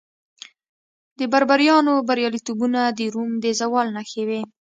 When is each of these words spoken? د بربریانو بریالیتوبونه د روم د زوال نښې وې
د 1.19 1.21
بربریانو 1.33 1.93
بریالیتوبونه 2.09 2.81
د 2.97 3.01
روم 3.13 3.31
د 3.43 3.45
زوال 3.59 3.87
نښې 3.95 4.23
وې 4.27 4.41